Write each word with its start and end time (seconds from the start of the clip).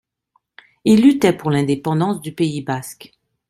Il 0.83 1.03
luttait 1.03 1.31
pour 1.37 1.51
l'indépendance 1.51 2.21
du 2.21 2.33
Pays 2.33 2.61
basque. 2.63 3.11